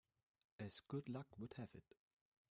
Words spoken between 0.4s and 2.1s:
As good luck would have it